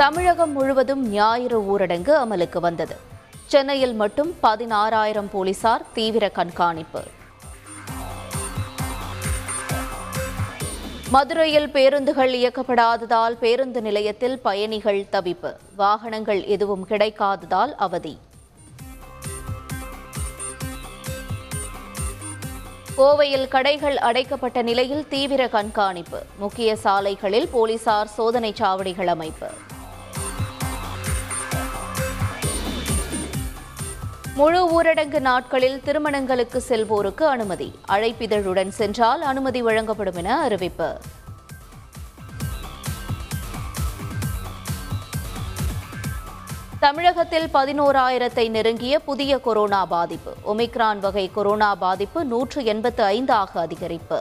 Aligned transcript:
தமிழகம் 0.00 0.52
முழுவதும் 0.52 1.08
ஞாயிறு 1.08 1.58
ஊரடங்கு 1.60 2.12
அமலுக்கு 2.24 2.58
வந்தது. 2.58 2.96
சென்னையில் 3.46 3.94
மட்டும் 3.94 4.34
பதினாறாயிரம் 4.42 5.28
போலீசார் 5.32 5.84
தீவிர 5.92 6.28
கண்காணிப்பு. 6.28 7.02
மதுரையில் 11.10 11.68
பேருந்துகள் 11.70 12.32
இயக்கப்படாததால் 12.34 13.36
பேருந்து 13.40 13.82
நிலையத்தில் 13.82 14.38
பயணிகள் 14.38 15.06
தவிப்பு. 15.12 15.56
வாகனங்கள் 15.76 16.44
எதுவும் 16.44 16.86
கிடைக்காததால் 16.88 17.74
அவதி. 17.76 18.18
கோவையில் 22.96 23.48
கடைகள் 23.48 23.96
அடைக்கப்பட்ட 23.96 24.62
நிலையில் 24.62 25.08
தீவிர 25.08 25.48
கண்காணிப்பு. 25.48 26.22
முக்கிய 26.38 26.76
சாலைகளில் 26.76 27.48
போலீசார் 27.48 28.08
சோதனைச் 28.18 28.62
சாவடிகள் 28.62 29.06
அமைப்பு. 29.06 29.46
முழு 34.34 34.82
ஊரடங்கு 34.82 35.20
நாட்களில் 35.20 35.82
திருமணங்களுக்கு 35.82 36.62
செல்வோருக்கு 36.68 37.22
அனுமதி. 37.22 37.78
அழைப்பிதழுடன் 37.88 38.68
சென்றால் 38.68 39.22
அனுமதி 39.22 39.62
வழங்கப்படும் 39.62 40.14
என 40.14 40.40
அறிவிப்பு. 40.40 41.00
தமிழகத்தில் 46.80 47.48
பதினோராயிரத்தை 47.54 48.50
நெருங்கிய 48.50 49.00
புதிய 49.00 49.38
கொரோனா 49.38 49.86
பாதிப்பு. 49.86 50.34
ஒமிக்ரான் 50.46 50.98
வகை 50.98 51.30
கொரோனா 51.30 51.74
பாதிப்பு 51.74 52.24
நூற்று 52.24 52.64
எண்பத்து 52.64 53.04
ஐந்தாக 53.04 53.48
அதிகரிப்பு. 53.54 54.20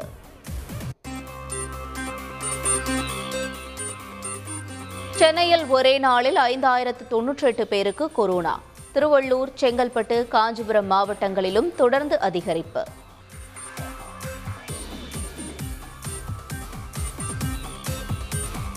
சென்னையில் 5.18 5.66
ஒரே 5.66 5.98
நாளில் 5.98 6.36
ஐந்தாயிரத்து 6.36 7.04
தொன்னூற்றி 7.10 7.42
எட்டு 7.42 7.68
பேருக்கு 7.68 8.12
கொரோனா. 8.12 8.60
திருவள்ளூர் 8.94 9.48
செங்கல்பட்டு 9.60 10.28
காஞ்சிபுரம் 10.28 10.92
மாவட்டங்களிலும் 10.92 11.76
தொடர்ந்து 11.76 12.20
அதிகரிப்பு. 12.22 12.84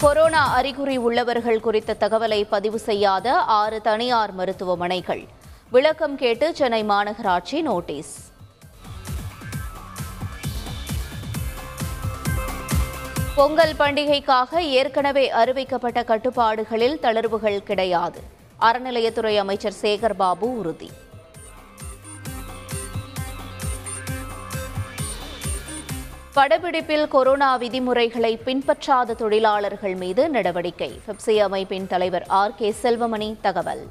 கொரோனா 0.01 0.53
அறிகுறி 0.53 0.97
உள்ளவர்கள் 0.97 1.61
குறித்த 1.61 1.97
தகவலை 2.01 2.47
பதிவு 2.49 2.79
செய்யாத 2.79 3.39
ஆறு 3.39 3.81
தனியார் 3.81 4.33
மருத்துவமனைகள். 4.33 5.29
விளக்கம் 5.71 6.17
கேட்டு 6.17 6.55
சென்னை 6.55 6.85
மாநகராட்சி 6.85 7.63
நோட்டீஸ். 7.63 8.30
பொங்கல் 13.41 13.73
பண்டிகைக்காக 13.73 14.59
ஏற்கனவே 14.59 15.31
அறிவிக்கப்பட்ட 15.31 16.05
கட்டுப்பாடுகளில் 16.05 16.99
தளர்வுகள் 17.01 17.63
கிடையாது. 17.63 18.21
அறநிலையத்துறை 18.61 19.37
அமைச்சர் 19.37 19.73
சேகர் 19.83 20.15
பாபு 20.15 20.59
உறுதி. 20.59 20.91
படப்பிடிப்பில் 26.35 27.09
கொரோனா 27.09 27.57
விதிமுறைகளை 27.57 28.41
பின்பற்றாத 28.45 29.15
தொழிலாளர்கள் 29.15 29.95
மீது 29.95 30.29
நடவடிக்கை. 30.29 31.01
பெப்சி 31.07 31.37
அமைப்பின் 31.39 31.87
தலைவர் 31.87 32.27
ஆர் 32.27 32.55
கே 32.55 32.75
செல்வமணி 32.83 33.37
தகவல். 33.41 33.89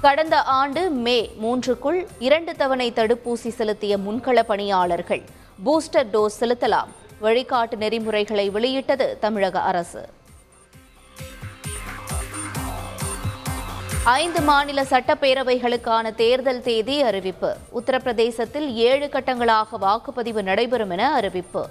கடந்த 0.00 0.42
ஆண்டு 0.42 0.90
மே 0.90 1.30
மூன்றுக்குள் 1.42 2.06
இரண்டு 2.18 2.56
தவணை 2.56 2.92
தடுப்பூசி 2.92 3.48
செலுத்திய 3.48 3.96
முன்கள 3.96 4.42
பணியாளர்கள் 4.42 5.22
பூஸ்டர் 5.66 6.08
டோஸ் 6.12 6.38
செலுத்தலாம். 6.40 6.90
வழிகாட்டு 7.22 7.76
நெறிமுறைகளை 7.76 8.50
வெளியிட்டது 8.50 9.16
தமிழக 9.20 9.60
அரசு. 9.60 10.08
ஐந்து 14.04 14.40
மாநில 14.40 14.82
சட்டப்பேரவைகளுக்கான 14.82 16.14
தேர்தல் 16.14 16.62
தேதி 16.62 17.02
அறிவிப்பு. 17.02 17.56
உத்தரப்பிரதேசத்தில் 17.74 18.72
ஏழு 18.72 19.06
கட்டங்களாக 19.06 19.78
வாக்குப்பதிவு 19.80 20.42
நடைபெறும் 20.42 20.90
என 20.90 21.14
அறிவிப்பு. 21.14 21.68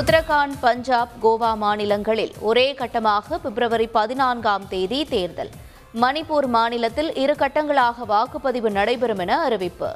உத்தரகாண்ட் 0.00 0.54
பஞ்சாப் 0.60 1.10
கோவா 1.22 1.56
மாநிலங்களில் 1.56 2.30
ஒரே 2.40 2.64
கட்டமாக 2.72 3.38
பிப்ரவரி 3.42 3.86
பதினான்காம் 3.86 4.64
தேதி 4.68 5.04
தேர்தல். 5.04 5.50
மணிப்பூர் 6.00 6.46
மாநிலத்தில் 6.46 7.10
இரு 7.14 7.34
கட்டங்களாக 7.38 8.06
வாக்குப்பதிவு 8.08 8.70
நடைபெறும் 8.70 9.18
என 9.18 9.38
அறிவிப்பு. 9.40 9.90